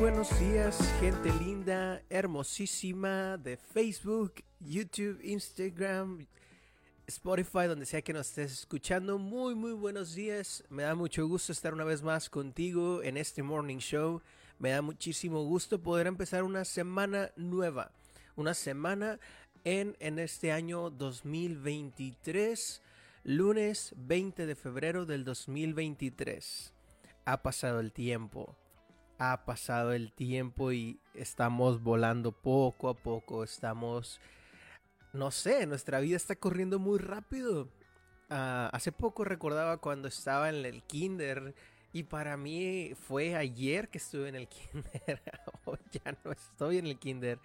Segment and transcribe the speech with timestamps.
[0.00, 6.26] buenos días, gente linda, hermosísima de Facebook, YouTube, Instagram,
[7.06, 9.18] Spotify, donde sea que nos estés escuchando.
[9.18, 10.64] Muy, muy buenos días.
[10.68, 14.20] Me da mucho gusto estar una vez más contigo en este morning show.
[14.58, 17.92] Me da muchísimo gusto poder empezar una semana nueva.
[18.34, 19.18] Una semana
[19.64, 22.82] en, en este año 2023,
[23.24, 26.72] lunes 20 de febrero del 2023.
[27.24, 28.56] Ha pasado el tiempo
[29.18, 34.20] ha pasado el tiempo y estamos volando poco a poco, estamos,
[35.12, 37.68] no sé, nuestra vida está corriendo muy rápido.
[38.28, 41.54] Ah, hace poco recordaba cuando estaba en el kinder
[41.92, 45.22] y para mí fue ayer que estuve en el kinder.
[45.64, 47.38] oh, ya no estoy en el kinder,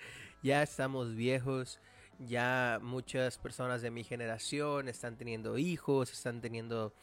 [0.43, 1.79] ya estamos viejos.
[2.27, 6.93] Ya muchas personas de mi generación están teniendo hijos, están teniendo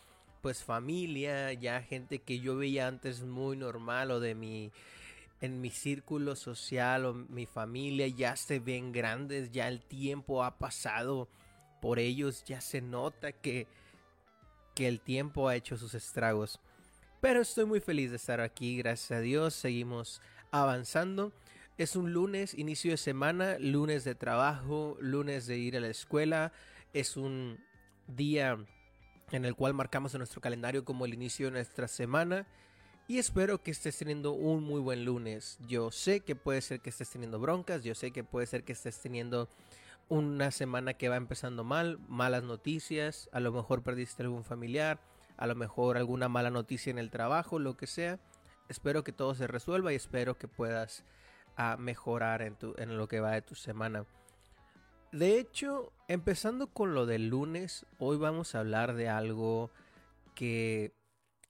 [0.49, 4.73] pues familia, ya gente que yo veía antes muy normal o de mi
[5.43, 10.57] en mi círculo social o mi familia ya se ven grandes, ya el tiempo ha
[10.57, 11.29] pasado
[11.83, 13.67] por ellos, ya se nota que
[14.75, 16.61] que el tiempo ha hecho sus estragos.
[17.21, 21.31] Pero estoy muy feliz de estar aquí, gracias a Dios, seguimos avanzando.
[21.77, 26.55] Es un lunes, inicio de semana, lunes de trabajo, lunes de ir a la escuela,
[26.95, 27.59] es un
[28.07, 28.57] día
[29.33, 32.47] en el cual marcamos en nuestro calendario como el inicio de nuestra semana.
[33.07, 35.59] Y espero que estés teniendo un muy buen lunes.
[35.67, 38.73] Yo sé que puede ser que estés teniendo broncas, yo sé que puede ser que
[38.73, 39.49] estés teniendo
[40.09, 45.01] una semana que va empezando mal, malas noticias, a lo mejor perdiste algún familiar,
[45.37, 48.19] a lo mejor alguna mala noticia en el trabajo, lo que sea.
[48.69, 51.05] Espero que todo se resuelva y espero que puedas
[51.57, 54.05] ah, mejorar en, tu, en lo que va de tu semana.
[55.13, 59.71] De hecho, empezando con lo del lunes, hoy vamos a hablar de algo
[60.35, 60.93] que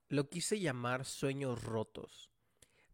[0.09, 2.31] lo quise llamar sueños rotos.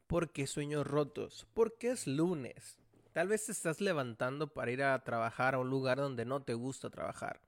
[0.06, 1.46] ¿Por qué sueños rotos?
[1.52, 2.78] Porque es lunes.
[3.12, 6.54] Tal vez te estás levantando para ir a trabajar a un lugar donde no te
[6.54, 7.42] gusta trabajar.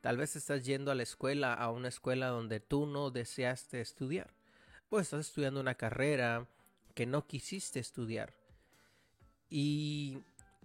[0.00, 4.32] Tal vez estás yendo a la escuela, a una escuela donde tú no deseaste estudiar.
[4.88, 6.46] O estás estudiando una carrera
[6.94, 8.32] que no quisiste estudiar.
[9.50, 10.22] Y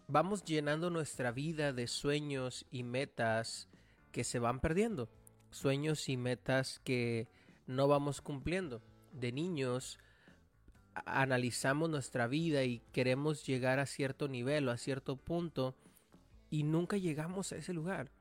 [0.07, 3.67] vamos llenando nuestra vida de sueños y metas
[4.11, 5.09] que se van perdiendo.
[5.51, 7.27] Sueños y metas que
[7.67, 8.81] no vamos cumpliendo.
[9.11, 9.99] De niños
[11.05, 15.75] analizamos nuestra vida y queremos llegar a cierto nivel o a cierto punto
[16.49, 18.11] y nunca llegamos a ese lugar.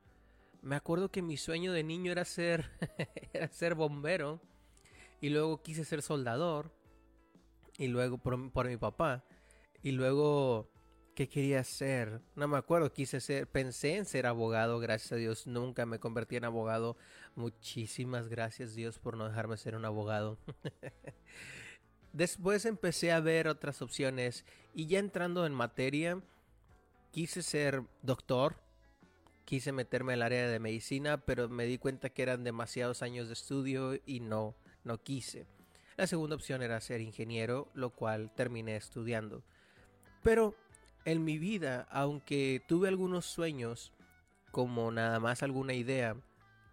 [0.62, 2.70] Me acuerdo que mi sueño de niño era ser,
[3.32, 4.40] era ser bombero
[5.20, 6.72] y luego quise ser soldador
[7.78, 9.24] y luego por, por mi papá
[9.82, 10.70] y luego
[11.14, 12.22] ¿Qué quería ser?
[12.36, 16.36] No me acuerdo, quise ser, pensé en ser abogado, gracias a Dios nunca me convertí
[16.36, 16.96] en abogado.
[17.34, 20.38] Muchísimas gracias Dios por no dejarme ser un abogado.
[22.14, 26.18] Después empecé a ver otras opciones y ya entrando en materia,
[27.10, 28.56] quise ser doctor,
[29.44, 33.34] quise meterme el área de medicina, pero me di cuenta que eran demasiados años de
[33.34, 35.46] estudio y no, no quise.
[35.98, 39.44] La segunda opción era ser ingeniero, lo cual terminé estudiando.
[40.22, 40.54] Pero
[41.04, 43.92] en mi vida, aunque tuve algunos sueños,
[44.50, 46.16] como nada más alguna idea,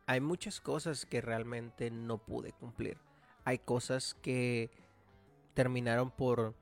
[0.06, 2.98] hay muchas cosas que realmente no pude cumplir.
[3.46, 4.70] Hay cosas que
[5.54, 6.56] terminaron por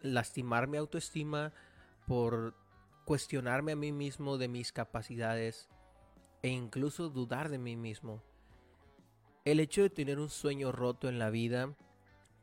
[0.00, 1.52] lastimar mi autoestima,
[2.06, 2.54] por
[3.04, 5.68] cuestionarme a mí mismo de mis capacidades
[6.42, 8.22] e incluso dudar de mí mismo.
[9.44, 11.74] El hecho de tener un sueño roto en la vida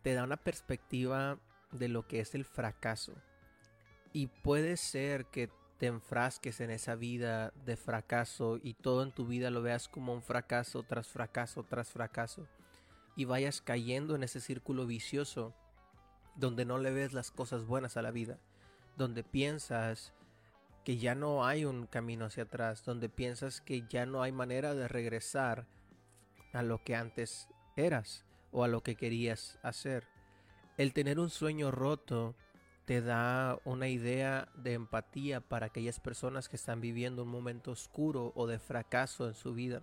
[0.01, 1.39] te da una perspectiva
[1.71, 3.13] de lo que es el fracaso
[4.13, 9.27] y puede ser que te enfrasques en esa vida de fracaso y todo en tu
[9.27, 12.47] vida lo veas como un fracaso tras fracaso tras fracaso
[13.15, 15.53] y vayas cayendo en ese círculo vicioso
[16.35, 18.37] donde no le ves las cosas buenas a la vida,
[18.95, 20.13] donde piensas
[20.85, 24.73] que ya no hay un camino hacia atrás, donde piensas que ya no hay manera
[24.73, 25.65] de regresar
[26.53, 30.07] a lo que antes eras o a lo que querías hacer.
[30.77, 32.35] El tener un sueño roto
[32.87, 38.31] te da una idea de empatía para aquellas personas que están viviendo un momento oscuro
[38.33, 39.81] o de fracaso en su vida.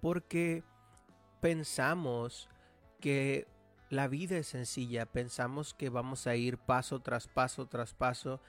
[0.00, 0.64] Porque
[1.42, 2.48] pensamos
[2.98, 3.46] que
[3.90, 8.40] la vida es sencilla, pensamos que vamos a ir paso tras paso tras paso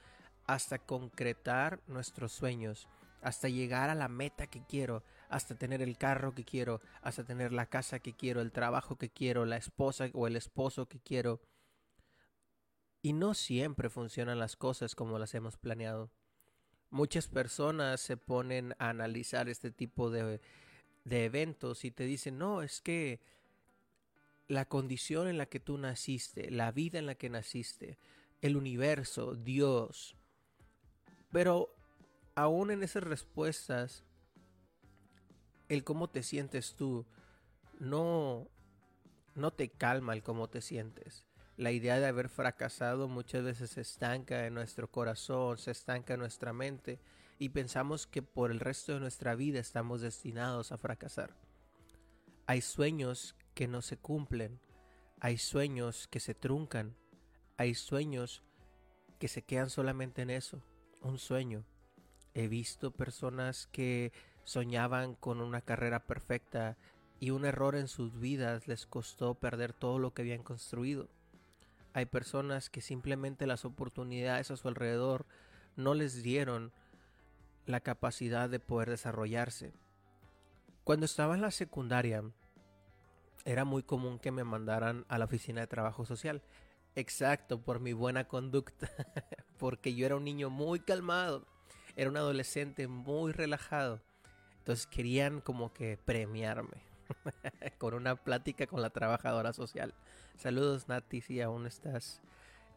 [0.46, 2.88] hasta concretar nuestros sueños,
[3.20, 7.52] hasta llegar a la meta que quiero, hasta tener el carro que quiero, hasta tener
[7.52, 11.42] la casa que quiero, el trabajo que quiero, la esposa o el esposo que quiero
[13.04, 16.10] y no siempre funcionan las cosas como las hemos planeado.
[16.88, 20.40] Muchas personas se ponen a analizar este tipo de,
[21.04, 23.20] de eventos y te dicen, no, es que
[24.48, 27.98] la condición en la que tú naciste, la vida en la que naciste,
[28.40, 30.16] el universo, Dios.
[31.30, 31.76] Pero
[32.34, 34.02] aún en esas respuestas,
[35.68, 37.04] el cómo te sientes tú
[37.78, 38.48] no,
[39.34, 41.26] no te calma el cómo te sientes.
[41.56, 46.20] La idea de haber fracasado muchas veces se estanca en nuestro corazón, se estanca en
[46.20, 46.98] nuestra mente
[47.38, 51.36] y pensamos que por el resto de nuestra vida estamos destinados a fracasar.
[52.46, 54.58] Hay sueños que no se cumplen,
[55.20, 56.96] hay sueños que se truncan,
[57.56, 58.42] hay sueños
[59.20, 60.60] que se quedan solamente en eso,
[61.02, 61.64] un sueño.
[62.34, 64.12] He visto personas que
[64.42, 66.76] soñaban con una carrera perfecta
[67.20, 71.08] y un error en sus vidas les costó perder todo lo que habían construido.
[71.94, 75.26] Hay personas que simplemente las oportunidades a su alrededor
[75.76, 76.72] no les dieron
[77.66, 79.72] la capacidad de poder desarrollarse.
[80.82, 82.24] Cuando estaba en la secundaria,
[83.44, 86.42] era muy común que me mandaran a la oficina de trabajo social.
[86.96, 88.90] Exacto, por mi buena conducta,
[89.58, 91.46] porque yo era un niño muy calmado,
[91.94, 94.02] era un adolescente muy relajado.
[94.58, 96.93] Entonces querían como que premiarme
[97.78, 99.94] con una plática con la trabajadora social.
[100.36, 102.22] Saludos Nati, si aún estás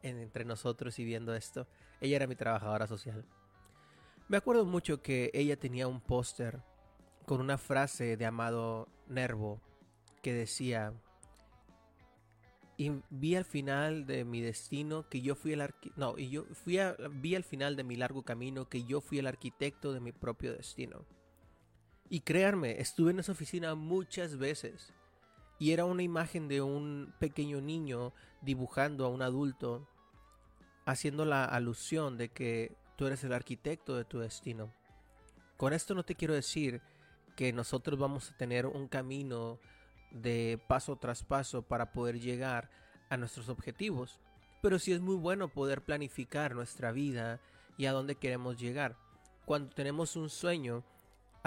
[0.03, 1.67] entre nosotros y viendo esto.
[2.01, 3.25] Ella era mi trabajadora social.
[4.27, 6.61] Me acuerdo mucho que ella tenía un póster
[7.25, 9.61] con una frase de Amado Nervo
[10.21, 10.93] que decía,
[12.77, 16.79] y vi al final de mi destino que yo fui el no, y yo fui
[17.11, 20.53] vi al final de mi largo camino que yo fui el arquitecto de mi propio
[20.53, 21.05] destino.
[22.09, 24.93] Y créanme, estuve en esa oficina muchas veces
[25.59, 29.87] y era una imagen de un pequeño niño dibujando a un adulto
[30.85, 34.73] haciendo la alusión de que Tú eres el arquitecto de tu destino.
[35.55, 36.81] Con esto no te quiero decir
[37.35, 39.59] que nosotros vamos a tener un camino
[40.09, 42.71] de paso tras paso para poder llegar
[43.09, 44.19] a nuestros objetivos.
[44.63, 47.39] Pero sí es muy bueno poder planificar nuestra vida
[47.77, 48.97] y a dónde queremos llegar.
[49.45, 50.83] Cuando tenemos un sueño,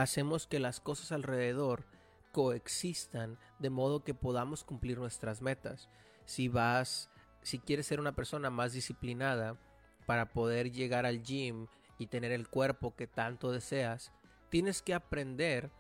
[0.02, 1.85] hacemos que las cosas alrededor
[2.32, 5.88] coexistan de modo que podamos cumplir nuestras metas.
[6.25, 7.11] Si vas,
[7.43, 9.58] si quieres ser una persona más disciplinada,
[10.06, 11.69] para poder llegar al gym
[11.99, 14.12] y tener el cuerpo que tanto deseas,
[14.49, 15.70] tienes que aprender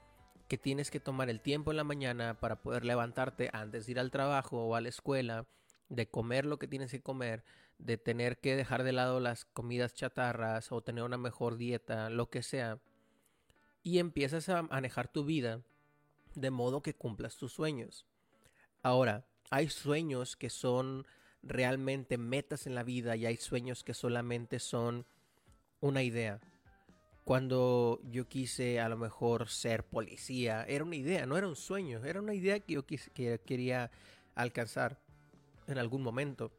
[0.46, 4.00] que tienes que tomar el tiempo en la mañana para poder levantarte antes de ir
[4.00, 5.46] al trabajo o a la escuela,
[5.88, 7.44] de comer lo que tienes que comer,
[7.78, 12.30] de tener que dejar de lado las comidas chatarras o tener una mejor dieta, lo
[12.30, 12.78] que sea,
[13.82, 15.62] y empiezas a manejar tu vida
[16.34, 18.06] de modo que cumplas tus sueños.
[18.82, 21.06] Ahora, hay sueños que son
[21.42, 25.06] realmente metas en la vida y hay sueños que solamente son
[25.80, 26.40] una idea.
[27.24, 32.04] Cuando yo quise a lo mejor ser policía, era una idea, no era un sueño,
[32.04, 33.90] era una idea que yo que quería
[34.34, 35.00] alcanzar
[35.66, 36.52] en algún momento.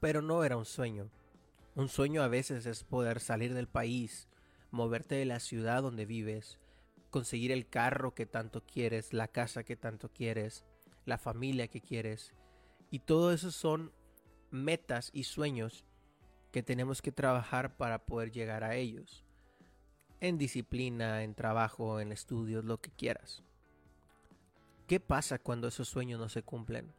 [0.00, 1.10] Pero no era un sueño.
[1.74, 4.27] Un sueño a veces es poder salir del país,
[4.70, 6.58] moverte de la ciudad donde vives,
[7.10, 10.64] conseguir el carro que tanto quieres, la casa que tanto quieres,
[11.06, 12.34] la familia que quieres
[12.90, 13.92] y todo eso son
[14.50, 15.84] metas y sueños
[16.52, 19.24] que tenemos que trabajar para poder llegar a ellos.
[20.20, 23.44] En disciplina, en trabajo, en estudios, lo que quieras.
[24.86, 26.92] ¿Qué pasa cuando esos sueños no se cumplen?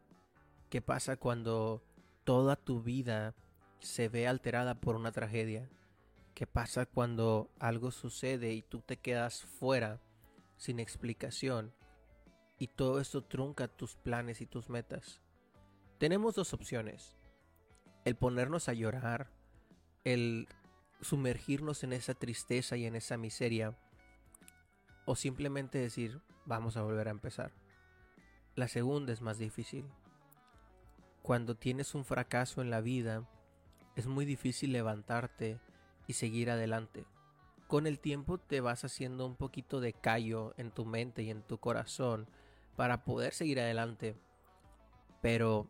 [0.70, 1.84] ¿Qué pasa cuando
[2.24, 3.34] toda tu vida
[3.80, 5.68] se ve alterada por una tragedia?
[6.40, 10.00] ¿Qué pasa cuando algo sucede y tú te quedas fuera
[10.56, 11.74] sin explicación
[12.58, 15.20] y todo esto trunca tus planes y tus metas?
[15.98, 17.18] Tenemos dos opciones.
[18.06, 19.30] El ponernos a llorar,
[20.06, 20.48] el
[21.02, 23.78] sumergirnos en esa tristeza y en esa miseria,
[25.04, 27.52] o simplemente decir, vamos a volver a empezar.
[28.56, 29.90] La segunda es más difícil.
[31.22, 33.30] Cuando tienes un fracaso en la vida,
[33.98, 35.60] es muy difícil levantarte
[36.10, 37.06] y seguir adelante.
[37.68, 41.44] Con el tiempo te vas haciendo un poquito de callo en tu mente y en
[41.44, 42.28] tu corazón
[42.76, 44.16] para poder seguir adelante.
[45.22, 45.68] Pero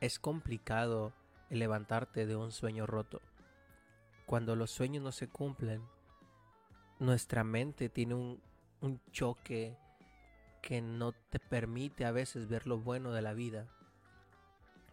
[0.00, 1.12] es complicado
[1.50, 3.22] levantarte de un sueño roto.
[4.26, 5.82] Cuando los sueños no se cumplen,
[6.98, 8.42] nuestra mente tiene un,
[8.80, 9.76] un choque
[10.62, 13.68] que no te permite a veces ver lo bueno de la vida.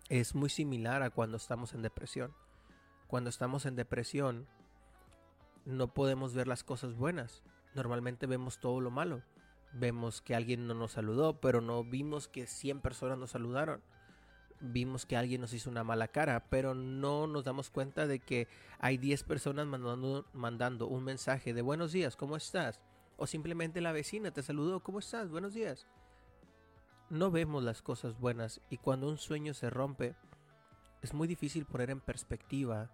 [0.10, 2.36] Es muy similar a cuando estamos en depresión.
[3.08, 4.48] Cuando estamos en depresión,
[5.68, 7.44] no podemos ver las cosas buenas.
[7.76, 9.22] Normalmente vemos todo lo malo.
[9.74, 13.82] Vemos que alguien no nos saludó, pero no vimos que 100 personas nos saludaron
[14.60, 18.48] vimos que alguien nos hizo una mala cara, pero no nos damos cuenta de que
[18.80, 22.80] hay 10 personas mandando, mandando un mensaje de buenos días, ¿cómo estás?
[23.18, 25.30] O simplemente la vecina te saludó, ¿cómo estás?
[25.30, 25.88] Buenos días.
[27.10, 30.16] No vemos las cosas buenas y cuando un sueño se rompe,
[31.02, 32.92] es muy difícil poner en perspectiva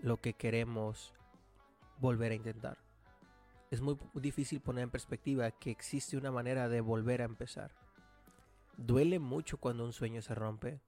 [0.00, 1.12] lo que queremos
[1.98, 2.78] volver a intentar.
[3.70, 7.74] Es muy difícil poner en perspectiva que existe una manera de volver a empezar.
[8.76, 10.80] Duele mucho cuando un sueño se rompe,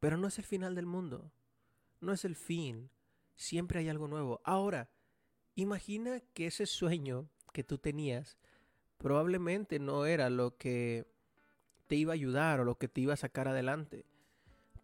[0.00, 1.32] pero no es el final del mundo.
[2.00, 2.90] No es el fin.
[3.36, 4.40] Siempre hay algo nuevo.
[4.44, 4.90] Ahora,
[5.54, 8.38] imagina que ese sueño que tú tenías
[8.98, 11.06] probablemente no era lo que
[11.86, 14.06] te iba a ayudar o lo que te iba a sacar adelante.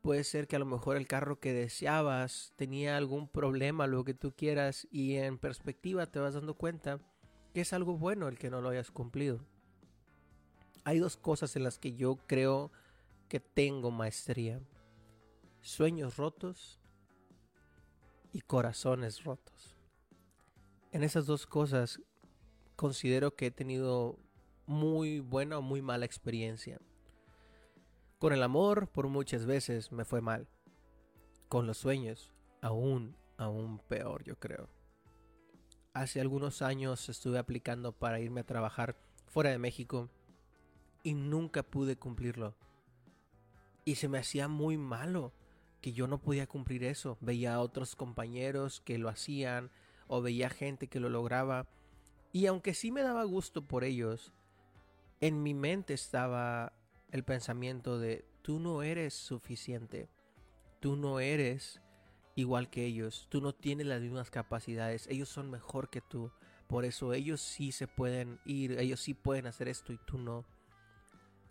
[0.02, 4.14] Puede ser que a lo mejor el carro que deseabas tenía algún problema, lo que
[4.14, 7.00] tú quieras, y en perspectiva te vas dando cuenta
[7.52, 9.45] que es algo bueno el que no lo hayas cumplido.
[10.85, 12.73] Hay dos cosas en las que yo creo
[13.28, 14.61] que tengo maestría.
[15.61, 16.80] Sueños rotos
[18.33, 19.76] y corazones rotos.
[20.92, 22.00] En esas dos cosas
[22.76, 24.19] considero que he tenido
[24.66, 26.80] muy buena o muy mala experiencia.
[28.21, 30.47] Con el amor, por muchas veces me fue mal.
[31.49, 34.69] Con los sueños, aún, aún peor, yo creo.
[35.95, 40.11] Hace algunos años estuve aplicando para irme a trabajar fuera de México
[41.03, 42.55] y nunca pude cumplirlo.
[43.87, 45.33] Y se me hacía muy malo
[45.81, 47.17] que yo no podía cumplir eso.
[47.23, 49.71] Veía a otros compañeros que lo hacían
[50.09, 51.69] o veía gente que lo lograba.
[52.35, 54.35] Y aunque sí me daba gusto por ellos,
[55.23, 56.75] en mi mente estaba
[57.12, 60.09] el pensamiento de tú no eres suficiente,
[60.81, 61.81] tú no eres
[62.35, 66.33] igual que ellos, tú no tienes las mismas capacidades, ellos son mejor que tú,
[66.67, 70.45] por eso ellos sí se pueden ir, ellos sí pueden hacer esto y tú no.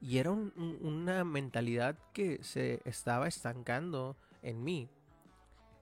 [0.02, 4.90] Y era una mentalidad que se estaba estancando en mí.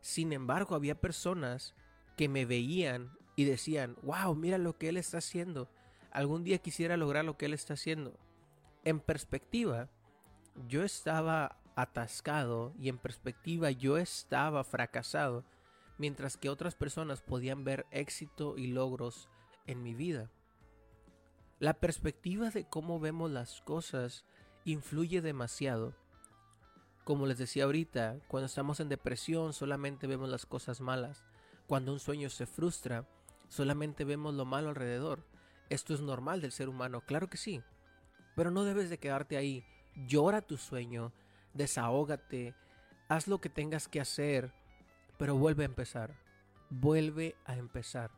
[0.02, 1.76] Sin embargo, había personas
[2.16, 5.70] que me veían y decían, wow, mira lo que él está haciendo.
[6.12, 8.18] Algún día quisiera lograr lo que él está haciendo
[8.84, 9.90] en perspectiva,
[10.68, 15.46] yo estaba atascado y en perspectiva yo estaba fracasado,
[15.98, 19.30] mientras que otras personas podían ver éxito y logros
[19.66, 20.32] en mi vida.
[21.60, 24.26] La perspectiva de cómo vemos las cosas
[24.64, 25.96] influye demasiado.
[27.04, 31.24] Como les decía ahorita, cuando estamos en depresión solamente vemos las cosas malas.
[31.68, 33.08] Cuando un sueño se frustra,
[33.48, 35.26] solamente vemos lo malo alrededor.
[35.70, 37.62] Esto es normal del ser humano, claro que sí.
[38.38, 39.66] Pero no debes de quedarte ahí.
[39.96, 41.12] Llora tu sueño,
[41.56, 42.54] desahógate,
[43.10, 44.54] haz lo que tengas que hacer,
[45.18, 46.16] pero vuelve a empezar.
[46.70, 48.12] Vuelve a empezar.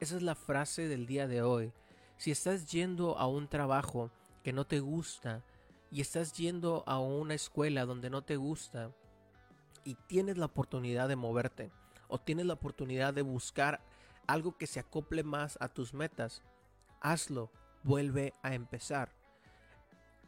[0.00, 1.74] Esa es la frase del día de hoy.
[2.16, 4.10] Si estás yendo a un trabajo
[4.42, 5.44] que no te gusta
[5.90, 8.92] y estás yendo a una escuela donde no te gusta
[9.84, 11.70] y tienes la oportunidad de moverte
[12.08, 13.84] o tienes la oportunidad de buscar
[14.26, 16.42] algo que se acople más a tus metas,
[17.02, 17.52] hazlo,
[17.82, 19.25] vuelve a empezar.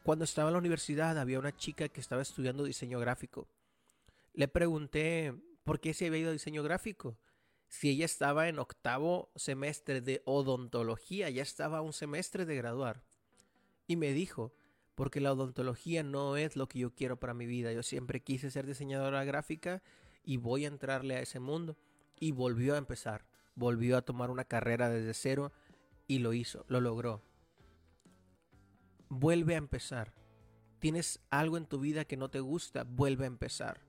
[0.02, 3.48] Cuando estaba en la universidad había una chica que estaba estudiando diseño gráfico.
[4.32, 7.18] Le pregunté por qué se había ido a diseño gráfico.
[7.68, 13.02] Si ella estaba en octavo semestre de odontología, ya estaba un semestre de graduar.
[13.86, 14.54] Y me dijo,
[14.94, 17.72] porque la odontología no es lo que yo quiero para mi vida.
[17.72, 19.82] Yo siempre quise ser diseñadora gráfica
[20.24, 21.76] y voy a entrarle a ese mundo.
[22.18, 23.26] Y volvió a empezar.
[23.54, 25.52] Volvió a tomar una carrera desde cero
[26.06, 27.22] y lo hizo, lo logró
[29.08, 30.12] vuelve a empezar.
[30.78, 33.80] Tienes algo en tu vida que no te gusta, vuelve a empezar.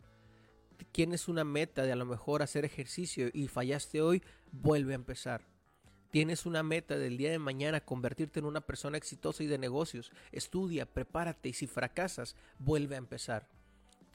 [0.91, 5.45] Tienes una meta de a lo mejor hacer ejercicio y fallaste hoy, vuelve a empezar.
[6.11, 10.11] Tienes una meta del día de mañana convertirte en una persona exitosa y de negocios.
[10.31, 13.47] Estudia, prepárate y si fracasas, vuelve a empezar.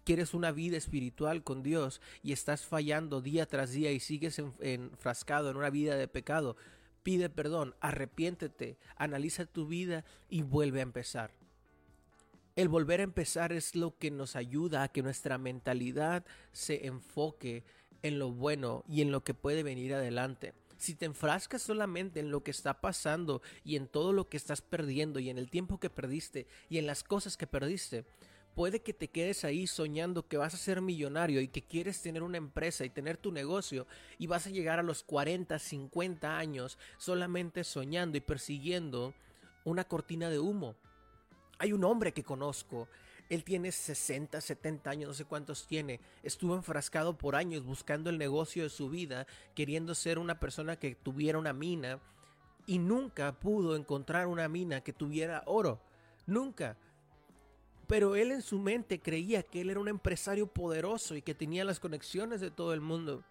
[0.03, 5.51] Quieres una vida espiritual con Dios y estás fallando día tras día y sigues enfrascado
[5.51, 6.57] en una vida de pecado
[7.05, 11.31] pide perdón, arrepiéntete, analiza tu vida y vuelve a empezar.
[12.57, 17.63] El volver a empezar es lo que nos ayuda a que nuestra mentalidad se enfoque
[18.03, 20.55] en lo bueno y en lo que puede venir adelante.
[20.77, 24.61] Si te enfrascas solamente en lo que está pasando y en todo lo que estás
[24.61, 28.05] perdiendo y en el tiempo que perdiste y en las cosas que perdiste,
[28.55, 32.23] Puede que te quedes ahí soñando que vas a ser millonario y que quieres tener
[32.23, 33.87] una empresa y tener tu negocio
[34.19, 39.13] y vas a llegar a los 40, 50 años solamente soñando y persiguiendo
[39.65, 40.77] una cortina de humo.
[41.59, 42.89] Hay un hombre que conozco,
[43.29, 48.19] él tiene 60, 70 años, no sé cuántos tiene, estuvo enfrascado por años buscando el
[48.19, 52.01] negocio de su vida, queriendo ser una persona que tuviera una mina
[52.67, 55.81] y nunca pudo encontrar una mina que tuviera oro.
[56.27, 56.77] Nunca.
[57.87, 61.65] Pero él en su mente creía que él era un empresario poderoso y que tenía
[61.65, 63.23] las conexiones de todo el mundo.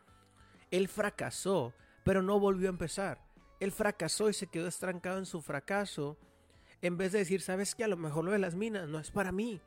[0.72, 3.20] Él fracasó, pero no volvió a empezar.
[3.60, 6.18] Él fracasó y se quedó estrancado en su fracaso.
[6.82, 7.84] En vez de decir, ¿sabes qué?
[7.84, 9.62] A lo mejor lo de las minas no es para mí.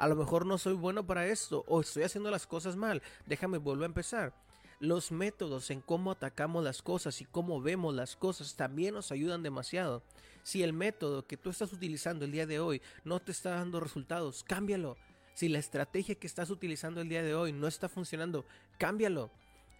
[0.00, 3.58] a lo mejor no soy bueno para esto o estoy haciendo las cosas mal, déjame
[3.58, 4.32] volver a empezar.
[4.80, 9.42] Los métodos en cómo atacamos las cosas y cómo vemos las cosas también nos ayudan
[9.42, 10.02] demasiado.
[10.42, 13.78] Si el método que tú estás utilizando el día de hoy no te está dando
[13.78, 14.96] resultados, cámbialo.
[15.34, 18.46] Si la estrategia que estás utilizando el día de hoy no está funcionando,
[18.78, 19.30] cámbialo.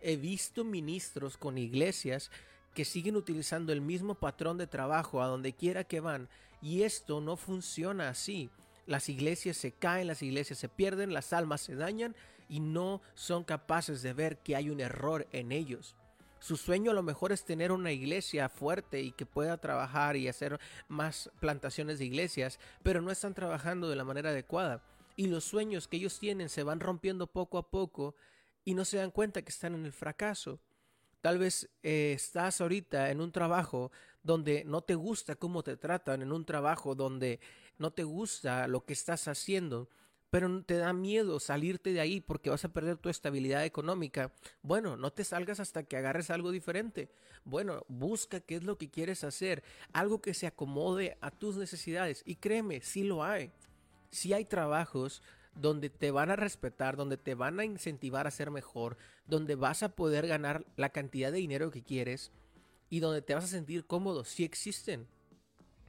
[0.02, 2.30] He visto ministros con iglesias
[2.74, 6.28] que siguen utilizando el mismo patrón de trabajo a donde quiera que van
[6.60, 8.50] y esto no funciona así.
[8.86, 12.14] Las iglesias se caen, las iglesias se pierden, las almas se dañan
[12.50, 15.94] y no son capaces de ver que hay un error en ellos.
[16.40, 20.26] Su sueño a lo mejor es tener una iglesia fuerte y que pueda trabajar y
[20.26, 24.82] hacer más plantaciones de iglesias, pero no están trabajando de la manera adecuada.
[25.16, 28.16] Y los sueños que ellos tienen se van rompiendo poco a poco
[28.64, 30.58] y no se dan cuenta que están en el fracaso.
[31.20, 33.92] Tal vez eh, estás ahorita en un trabajo
[34.22, 37.38] donde no te gusta cómo te tratan, en un trabajo donde
[37.78, 39.88] no te gusta lo que estás haciendo
[40.30, 44.32] pero te da miedo salirte de ahí porque vas a perder tu estabilidad económica.
[44.62, 47.10] Bueno, no te salgas hasta que agarres algo diferente.
[47.44, 52.22] Bueno, busca qué es lo que quieres hacer, algo que se acomode a tus necesidades.
[52.24, 53.50] Y créeme, sí lo hay.
[54.10, 55.22] Sí hay trabajos
[55.54, 58.96] donde te van a respetar, donde te van a incentivar a ser mejor,
[59.26, 62.30] donde vas a poder ganar la cantidad de dinero que quieres
[62.88, 64.24] y donde te vas a sentir cómodo.
[64.24, 65.08] Sí existen,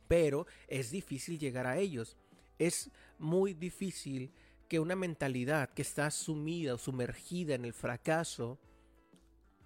[0.08, 2.18] pero es difícil llegar a ellos
[2.62, 2.92] es
[3.22, 4.34] muy difícil
[4.68, 8.60] que una mentalidad que está sumida o sumergida en el fracaso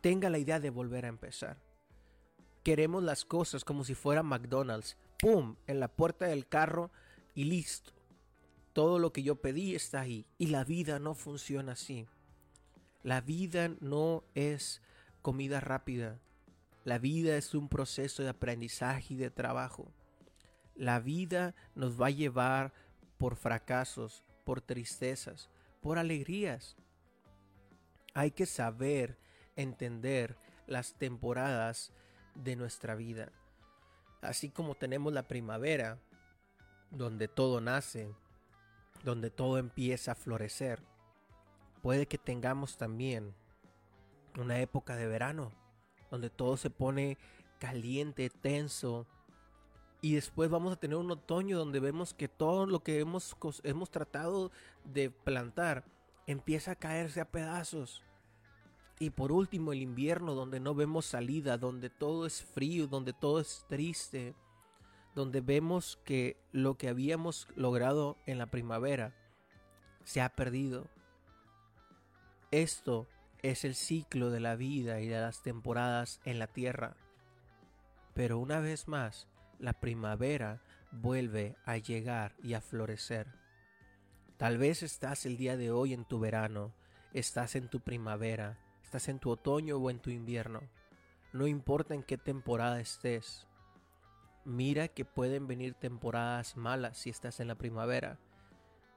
[0.01, 1.61] tenga la idea de volver a empezar.
[2.63, 4.97] Queremos las cosas como si fuera McDonald's.
[5.19, 5.55] ¡Pum!
[5.67, 6.91] En la puerta del carro
[7.35, 7.91] y listo.
[8.73, 10.25] Todo lo que yo pedí está ahí.
[10.37, 12.07] Y la vida no funciona así.
[13.03, 14.81] La vida no es
[15.21, 16.19] comida rápida.
[16.83, 19.91] La vida es un proceso de aprendizaje y de trabajo.
[20.75, 22.73] La vida nos va a llevar
[23.17, 25.49] por fracasos, por tristezas,
[25.81, 26.75] por alegrías.
[28.13, 29.17] Hay que saber
[29.55, 31.91] entender las temporadas
[32.33, 33.31] de nuestra vida.
[34.21, 35.99] Así como tenemos la primavera,
[36.91, 38.13] donde todo nace,
[39.03, 40.81] donde todo empieza a florecer,
[41.81, 43.35] puede que tengamos también
[44.39, 45.51] una época de verano,
[46.09, 47.17] donde todo se pone
[47.59, 49.07] caliente, tenso,
[50.05, 53.89] y después vamos a tener un otoño donde vemos que todo lo que hemos, hemos
[53.89, 54.51] tratado
[54.83, 55.83] de plantar
[56.27, 58.03] empieza a caerse a pedazos.
[58.99, 63.39] Y por último el invierno donde no vemos salida, donde todo es frío, donde todo
[63.39, 64.35] es triste,
[65.15, 69.15] donde vemos que lo que habíamos logrado en la primavera
[70.03, 70.87] se ha perdido.
[72.51, 73.07] Esto
[73.41, 76.95] es el ciclo de la vida y de las temporadas en la tierra.
[78.13, 79.27] Pero una vez más,
[79.59, 83.27] la primavera vuelve a llegar y a florecer.
[84.37, 86.73] Tal vez estás el día de hoy en tu verano,
[87.13, 90.61] estás en tu primavera, estás en tu otoño o en tu invierno.
[91.33, 93.47] No importa en qué temporada estés.
[94.43, 98.19] Mira que pueden venir temporadas malas si estás en la primavera.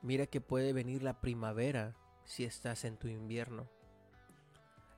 [0.02, 3.68] Mira que puede venir la primavera si estás en tu invierno.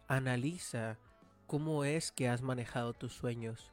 [0.08, 0.98] Analiza
[1.46, 3.72] cómo es que has manejado tus sueños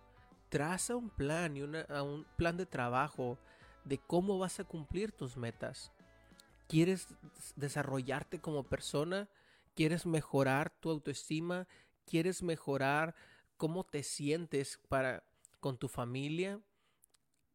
[0.50, 3.38] traza un plan y un plan de trabajo
[3.84, 5.92] de cómo vas a cumplir tus metas.
[6.68, 7.08] ¿Quieres
[7.56, 9.30] desarrollarte como persona?
[9.76, 11.68] ¿Quieres mejorar tu autoestima?
[12.06, 13.16] ¿Quieres mejorar
[13.56, 15.24] cómo te sientes para
[15.60, 16.60] con tu familia?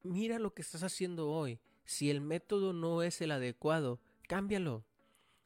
[0.03, 1.61] Mira lo que estás haciendo hoy.
[1.85, 4.85] Si el método no es el adecuado, cámbialo.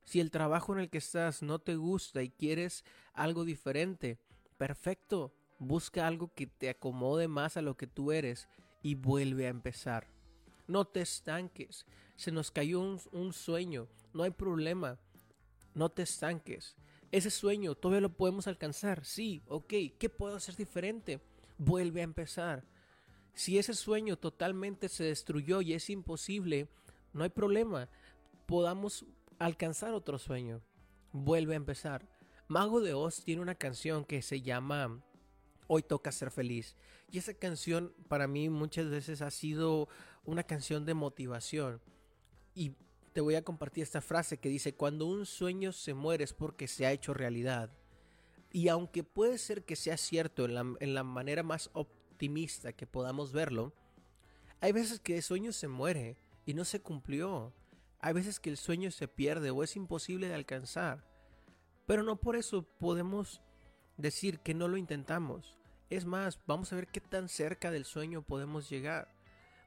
[0.05, 4.19] Si el trabajo en el que estás no te gusta y quieres algo diferente,
[4.57, 8.49] perfecto, Busca algo que te acomode más a lo que tú eres
[8.83, 10.07] y vuelve a empezar.
[10.67, 11.87] No te estanques.
[12.17, 13.89] Se nos cayó un, sueño.
[14.13, 14.99] No hay problema.
[15.75, 16.77] No te estanques.
[17.11, 19.05] Ese sueño todavía lo podemos alcanzar.
[19.05, 19.73] Sí, ok.
[19.99, 21.21] ¿Qué puedo hacer diferente?
[21.59, 22.65] Vuelve a empezar.
[23.33, 26.69] Si ese sueño totalmente se destruyó y es imposible,
[27.13, 27.89] no hay problema.
[28.47, 29.05] Podamos
[29.39, 30.61] alcanzar otro sueño.
[31.13, 32.09] Vuelve a empezar.
[32.49, 35.03] Mago de Oz tiene una canción que se llama
[35.69, 36.77] Hoy toca ser feliz.
[37.11, 39.89] Y esa canción para mí muchas veces ha sido
[40.25, 41.81] una canción de motivación.
[42.55, 42.73] Y
[43.13, 46.69] te voy a compartir esta frase que dice, cuando un sueño se muere es porque
[46.69, 47.71] se ha hecho realidad.
[48.53, 52.87] Y aunque puede ser que sea cierto en la, en la manera más optimista que
[52.87, 53.73] podamos verlo,
[54.61, 57.53] hay veces que el sueño se muere y no se cumplió.
[58.01, 61.05] Hay veces que el sueño se pierde o es imposible de alcanzar.
[61.87, 63.41] Pero no por eso podemos
[63.97, 65.57] decir que no lo intentamos.
[65.91, 69.09] Es más, vamos a ver qué tan cerca del sueño podemos llegar.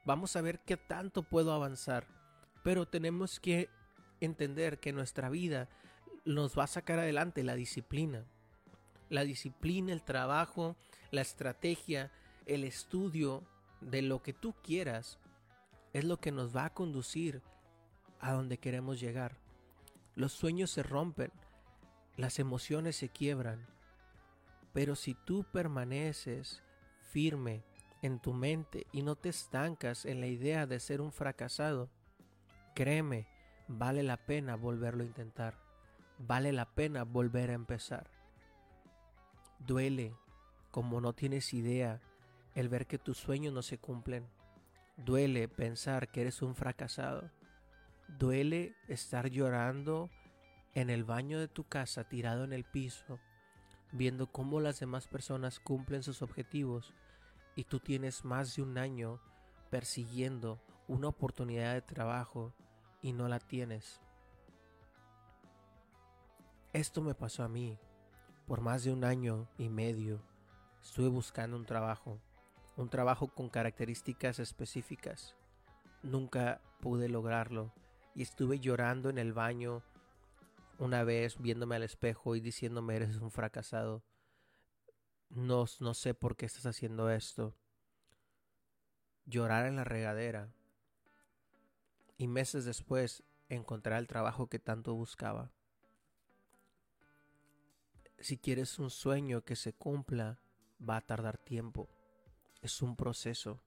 [0.06, 2.08] Vamos a ver qué tanto puedo avanzar.
[2.64, 3.70] Pero tenemos que
[4.20, 5.70] entender que nuestra vida
[6.26, 8.26] nos va a sacar adelante la disciplina.
[9.10, 10.76] La disciplina, el trabajo,
[11.12, 12.12] la estrategia,
[12.46, 13.44] el estudio
[13.82, 15.20] de lo que tú quieras
[15.94, 17.42] es lo que nos va a conducir
[18.20, 19.38] a donde queremos llegar.
[20.16, 21.32] Los sueños se rompen,
[22.18, 23.66] las emociones se quiebran,
[24.74, 26.62] pero si tú permaneces
[27.02, 27.64] firme
[28.02, 31.90] en tu mente y no te estancas en la idea de ser un fracasado,
[32.76, 33.28] créeme,
[33.68, 35.60] vale la pena volverlo a intentar,
[36.18, 38.10] vale la pena volver a empezar.
[39.60, 40.16] Duele,
[40.72, 42.02] como no tienes idea,
[42.56, 44.28] el ver que tus sueños no se cumplen.
[44.98, 47.30] Duele pensar que eres un fracasado.
[48.08, 50.10] Duele estar llorando
[50.74, 53.20] en el baño de tu casa tirado en el piso,
[53.92, 56.94] viendo cómo las demás personas cumplen sus objetivos
[57.56, 59.20] y tú tienes más de un año
[59.70, 62.54] persiguiendo una oportunidad de trabajo
[63.02, 64.02] y no la tienes.
[66.74, 67.78] Esto me pasó a mí.
[68.46, 70.24] Por más de un año y medio
[70.82, 72.20] estuve buscando un trabajo,
[72.78, 75.36] un trabajo con características específicas.
[76.02, 77.74] Nunca pude lograrlo
[78.16, 79.84] y estuve llorando en el baño
[80.80, 84.04] una vez viéndome al espejo y diciéndome eres un fracasado.
[85.30, 87.54] No, no sé por qué estás haciendo esto.
[89.26, 90.50] Llorar en la regadera.
[92.18, 95.52] Y meses después encontrar el trabajo que tanto buscaba.
[98.20, 100.40] Si quieres un sueño que se cumpla,
[100.88, 101.90] va a tardar tiempo.
[102.62, 103.62] Es un proceso.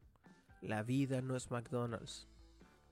[0.61, 2.32] La vida no es McDonald's.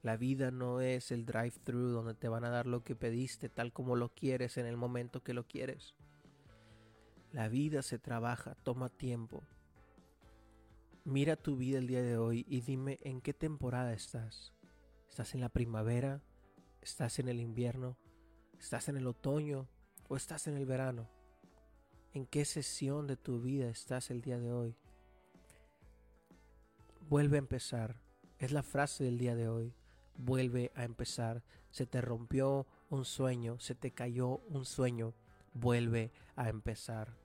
[0.03, 3.73] La vida no es el drive-thru donde te van a dar lo que pediste tal
[3.73, 5.95] como lo quieres en el momento que lo quieres.
[7.33, 9.43] La vida se trabaja, toma tiempo.
[11.05, 14.55] Mira tu vida el día de hoy y dime en qué temporada estás.
[15.09, 16.23] ¿Estás en la primavera?
[16.81, 17.99] ¿Estás en el invierno?
[18.59, 19.69] ¿Estás en el otoño?
[20.09, 21.11] ¿O estás en el verano?
[22.15, 24.77] ¿En qué sesión de tu vida estás el día de hoy?
[27.09, 28.01] Vuelve a empezar.
[28.39, 29.75] Es la frase del día de hoy
[30.21, 31.43] vuelve a empezar.
[31.71, 35.15] Se te rompió un sueño, se te cayó un sueño,
[35.55, 37.17] vuelve a empezar.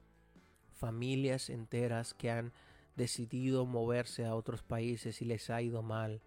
[0.72, 2.52] Familias enteras que han
[2.96, 6.22] decidido moverse a otros países y les ha ido mal.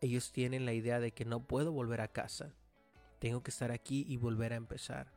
[0.00, 2.54] Ellos tienen la idea de que no puedo volver a casa.
[3.18, 5.12] Tengo que estar aquí y volver a empezar.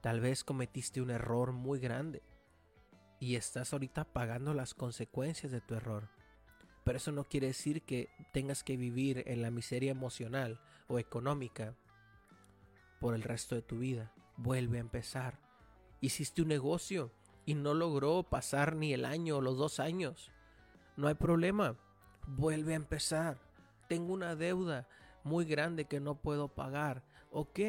[0.00, 2.22] Tal vez cometiste un error muy grande
[3.20, 6.10] y estás ahorita pagando las consecuencias de tu error.
[6.84, 11.74] Pero eso no quiere decir que tengas que vivir en la miseria emocional o económica
[13.00, 14.12] por el resto de tu vida.
[14.36, 15.38] Vuelve a empezar.
[16.00, 17.10] Hiciste un negocio
[17.46, 20.30] y no logró pasar ni el año o los dos años.
[20.96, 21.76] No hay problema.
[22.26, 23.38] Vuelve a empezar.
[23.88, 24.86] Tengo una deuda
[25.22, 27.02] muy grande que no puedo pagar.
[27.30, 27.60] Ok.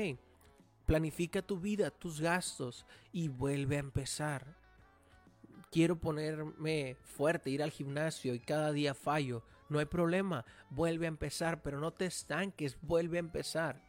[0.85, 4.64] Planifica tu vida, tus gastos y vuelve a empezar
[5.75, 11.09] quiero ponerme fuerte, ir al gimnasio y cada día fallo, no hay problema, vuelve a
[11.09, 13.81] empezar, pero no te estanques, vuelve a empezar.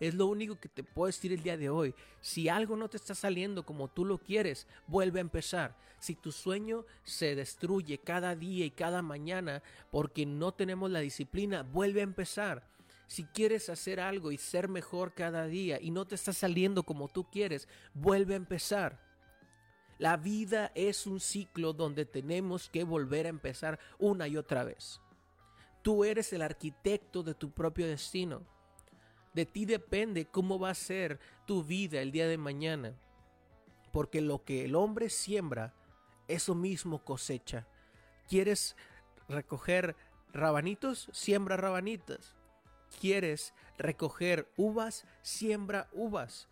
[0.00, 1.94] Es lo único que te puedo decir el día de hoy.
[2.22, 5.76] Si algo no te está saliendo como tú lo quieres, vuelve a empezar.
[5.98, 11.62] Si tu sueño se destruye cada día y cada mañana porque no tenemos la disciplina,
[11.62, 12.66] vuelve a empezar.
[13.06, 17.08] Si quieres hacer algo y ser mejor cada día y no te está saliendo como
[17.08, 19.03] tú quieres, vuelve a empezar.
[19.98, 25.00] La vida es un ciclo donde tenemos que volver a empezar una y otra vez.
[25.82, 28.42] Tú eres el arquitecto de tu propio destino.
[29.34, 32.94] De ti depende cómo va a ser tu vida el día de mañana.
[33.92, 35.74] Porque lo que el hombre siembra,
[36.26, 37.68] eso mismo cosecha.
[38.28, 38.76] ¿Quieres
[39.28, 39.94] recoger
[40.32, 41.08] rabanitos?
[41.12, 42.34] Siembra rabanitas.
[43.00, 45.06] ¿Quieres recoger uvas?
[45.22, 46.48] Siembra uvas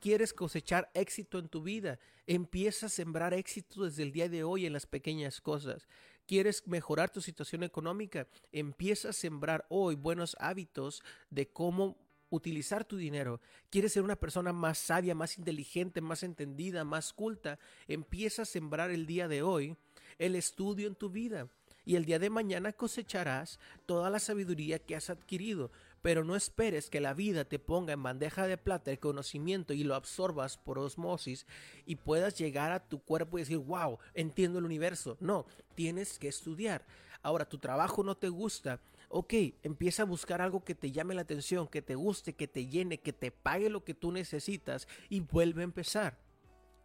[0.00, 4.66] quieres cosechar éxito en tu vida, empieza a sembrar éxito desde el día de hoy
[4.66, 5.86] en las pequeñas cosas.
[6.26, 8.26] ¿Quieres mejorar tu situación económica?
[8.52, 11.96] Empieza a sembrar hoy buenos hábitos de cómo
[12.30, 13.40] utilizar tu dinero.
[13.68, 17.58] ¿Quieres ser una persona más sabia, más inteligente, más entendida, más culta?
[17.88, 19.76] Empieza a sembrar el día de hoy
[20.18, 21.48] el estudio en tu vida.
[21.84, 26.90] Y el día de mañana cosecharás toda la sabiduría que has adquirido pero no esperes
[26.90, 30.78] que la vida te ponga en bandeja de plata el conocimiento y lo absorbas por
[30.78, 31.46] osmosis
[31.86, 35.16] y puedas llegar a tu cuerpo y decir, wow, entiendo el universo.
[35.20, 36.86] No, tienes que estudiar.
[37.22, 38.80] Ahora, tu trabajo no te gusta.
[39.08, 42.66] Ok, empieza a buscar algo que te llame la atención, que te guste, que te
[42.66, 46.29] llene, que te pague lo que tú necesitas y vuelve a empezar.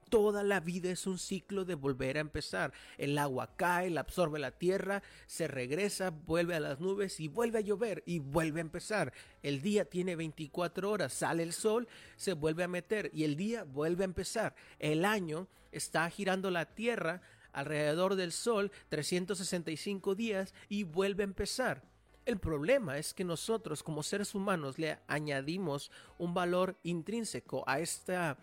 [0.10, 2.72] Toda la vida es un ciclo de volver a empezar.
[2.98, 7.58] El agua cae, la absorbe la tierra, se regresa, vuelve a las nubes y vuelve
[7.58, 9.14] a llover y vuelve a empezar.
[9.42, 11.88] El día tiene 24 horas, sale el sol,
[12.18, 14.56] se vuelve a meter y el día vuelve a empezar.
[14.78, 21.82] El año está girando la tierra alrededor del sol 365 días y vuelve a empezar.
[22.26, 28.38] El problema es que nosotros como seres humanos le añadimos un valor intrínseco a esta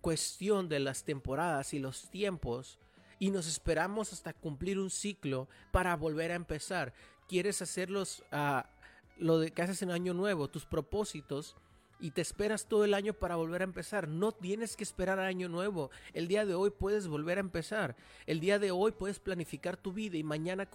[0.00, 2.78] cuestión de las temporadas y los tiempos
[3.18, 6.94] y nos esperamos hasta cumplir un ciclo para volver a empezar.
[7.28, 8.70] Quieres hacerlos a ah,
[9.18, 11.54] lo de que haces en año nuevo, tus propósitos
[12.00, 14.08] y te esperas todo el año para volver a empezar.
[14.08, 15.90] No tienes que esperar a año nuevo.
[16.14, 17.94] El día de hoy puedes volver a empezar.
[18.26, 20.70] El día de hoy puedes planificar tu vida y mañana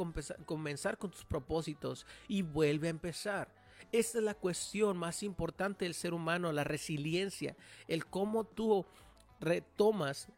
[0.46, 3.52] comenzar con tus propósitos y vuelve a empezar.
[3.92, 7.56] Esta es la cuestión más importante del ser humano, la resiliencia,
[7.88, 8.86] el cómo tú
[9.39, 10.30] retomas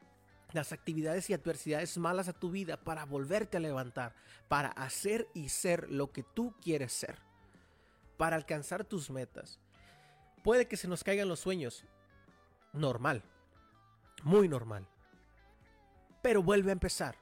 [0.54, 4.16] las actividades y adversidades malas a tu vida para volverte a levantar,
[4.48, 7.20] para hacer y ser lo que tú quieres ser,
[8.18, 9.60] para alcanzar tus metas.
[10.44, 11.84] Puede que se nos caigan los sueños,
[12.72, 13.24] normal,
[14.24, 14.88] muy normal,
[16.22, 17.18] pero vuelve a empezar,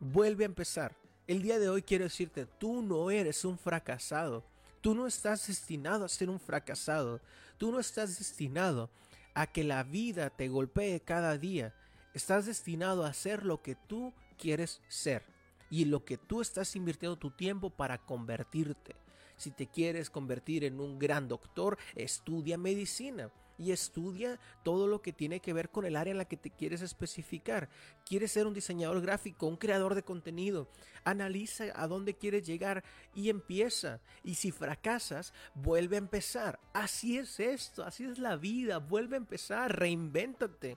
[0.00, 0.96] vuelve a empezar.
[1.26, 4.44] El día de hoy quiero decirte, tú no eres un fracasado,
[4.80, 7.20] tú no estás destinado a ser un fracasado,
[7.58, 8.88] tú no estás destinado
[9.36, 11.74] a que la vida te golpee cada día.
[12.14, 15.22] Estás destinado a ser lo que tú quieres ser
[15.68, 18.96] y lo que tú estás invirtiendo tu tiempo para convertirte.
[19.36, 25.12] Si te quieres convertir en un gran doctor, estudia medicina y estudia todo lo que
[25.12, 27.68] tiene que ver con el área en la que te quieres especificar.
[28.04, 30.68] Quieres ser un diseñador gráfico, un creador de contenido.
[31.04, 34.00] Analiza a dónde quieres llegar y empieza.
[34.22, 36.60] Y si fracasas, vuelve a empezar.
[36.72, 38.78] Así es esto, así es la vida.
[38.78, 40.76] Vuelve a empezar, reinvéntate.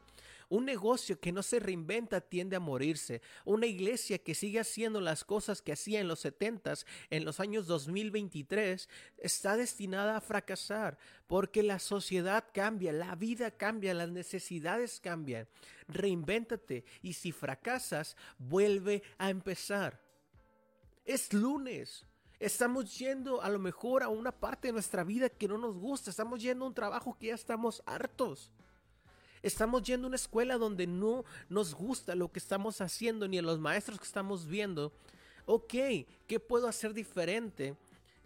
[0.49, 3.21] Un negocio que no se reinventa tiende a morirse.
[3.45, 6.59] Una iglesia que sigue haciendo las cosas que hacía en los 70
[7.09, 13.93] en los años 2023, está destinada a fracasar porque la sociedad cambia, la vida cambia,
[13.93, 15.47] las necesidades cambian.
[15.87, 20.01] Reinvéntate y si fracasas, vuelve a empezar.
[21.05, 22.05] Es lunes.
[22.39, 26.09] Estamos yendo a lo mejor a una parte de nuestra vida que no nos gusta.
[26.09, 28.51] Estamos yendo a un trabajo que ya estamos hartos.
[29.41, 33.41] Estamos yendo a una escuela donde no nos gusta lo que estamos haciendo ni a
[33.41, 34.91] los maestros que estamos viendo.
[35.45, 35.73] Ok,
[36.27, 37.77] ¿qué puedo hacer diferente?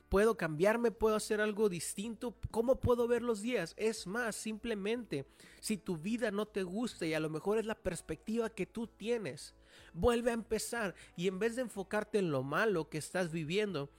[0.10, 0.92] ¿Puedo cambiarme?
[0.92, 2.36] ¿Puedo hacer algo distinto?
[2.52, 3.74] ¿Cómo puedo ver los días?
[3.78, 5.26] Es más, simplemente,
[5.60, 8.88] si tu vida no te gusta y a lo mejor es la perspectiva que tú
[8.88, 9.56] tienes,
[9.94, 13.90] vuelve a empezar y en vez de enfocarte en lo malo que estás viviendo,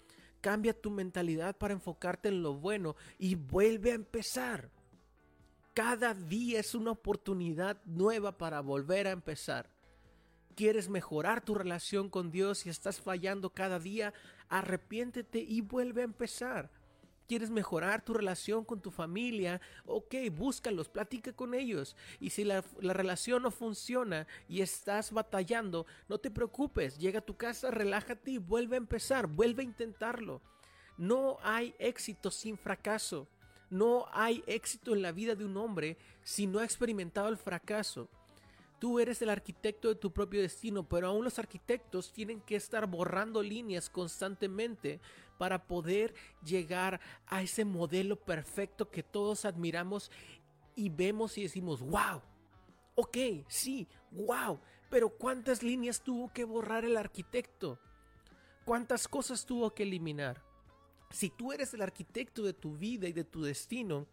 [0.41, 4.71] cambia tu mentalidad para enfocarte en lo bueno y vuelve a empezar.
[5.75, 9.69] Cada día es una oportunidad nueva para volver a empezar.
[10.55, 14.15] ¿Quieres mejorar tu relación con Dios y estás fallando cada día?
[14.49, 16.71] Arrepiéntete y vuelve a empezar.
[17.27, 19.61] ¿Quieres mejorar tu relación con tu familia?
[19.85, 21.97] Ok, búscalos, platica con ellos.
[22.21, 26.99] Y si la, la, relación no funciona y estás batallando, no te preocupes.
[26.99, 30.41] Llega a tu casa, relájate y vuelve a empezar, vuelve a intentarlo.
[30.97, 33.27] No hay éxito sin fracaso.
[33.71, 38.09] No hay éxito en la vida de un hombre si no ha experimentado el fracaso.
[38.79, 42.87] Tú eres el arquitecto de tu propio destino, pero aún los arquitectos tienen que estar
[42.87, 45.01] borrando líneas constantemente
[45.39, 50.11] para poder llegar a ese modelo perfecto que todos admiramos
[50.77, 52.21] y vemos y decimos, wow,
[52.95, 53.17] ok,
[53.49, 57.79] sí, wow, pero ¿cuántas líneas tuvo que borrar el arquitecto?
[58.65, 60.43] ¿Cuántas cosas tuvo que eliminar?
[61.15, 64.07] Si tú eres el arquitecto de tu vida y de tu destino,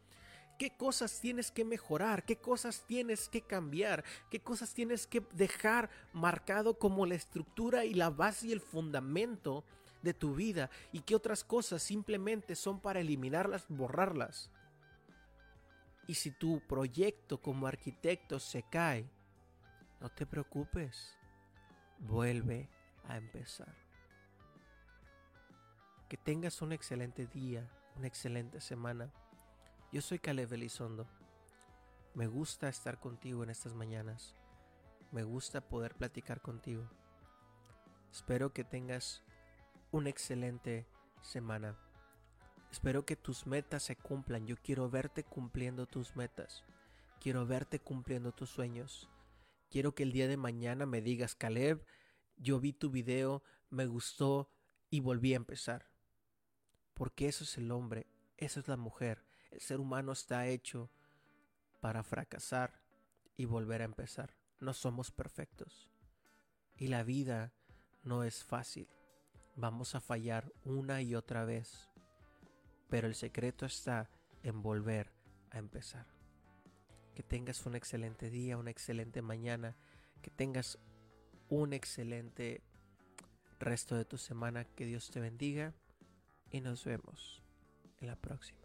[0.61, 2.23] ¿Qué cosas tienes que mejorar?
[2.23, 4.03] ¿Qué cosas tienes que cambiar?
[4.29, 9.63] ¿Qué cosas tienes que dejar marcado como la estructura y la base y el fundamento
[10.03, 10.69] de tu vida?
[10.91, 14.51] ¿Y qué otras cosas simplemente son para eliminarlas, borrarlas?
[16.05, 19.09] Y si tu proyecto como arquitecto se cae,
[19.99, 21.17] no te preocupes,
[21.97, 22.69] vuelve
[23.07, 23.80] a empezar.
[26.11, 29.13] Que tengas un excelente día, una excelente semana.
[29.93, 31.07] Yo soy Caleb Elizondo.
[32.15, 34.35] Me gusta estar contigo en estas mañanas.
[35.13, 36.85] Me gusta poder platicar contigo.
[38.11, 39.23] Espero que tengas
[39.91, 40.85] una excelente
[41.21, 41.77] semana.
[42.73, 44.45] Espero que tus metas se cumplan.
[44.45, 46.65] Yo quiero verte cumpliendo tus metas.
[47.21, 49.09] Quiero verte cumpliendo tus sueños.
[49.69, 51.85] Quiero que el día de mañana me digas, Caleb,
[52.35, 54.49] yo vi tu video, me gustó
[54.89, 55.90] y volví a empezar.
[57.01, 58.05] Porque eso es el hombre,
[58.37, 59.25] eso es la mujer.
[59.49, 60.91] El ser humano está hecho
[61.79, 62.79] para fracasar
[63.35, 64.35] y volver a empezar.
[64.59, 65.89] no somos perfectos.
[66.75, 67.53] Y la vida
[68.03, 68.87] no es fácil.
[69.55, 71.89] Vamos a fallar una y otra vez.
[72.87, 74.11] Pero el secreto está
[74.43, 75.11] en volver
[75.49, 76.05] a empezar.
[77.15, 79.75] Que tengas un excelente día, una excelente mañana,
[80.21, 80.77] que tengas
[81.49, 82.61] un excelente
[83.57, 84.65] resto de tu semana.
[84.65, 85.73] Que Dios te bendiga
[86.51, 87.41] y nos vemos
[87.99, 88.60] en la próxima.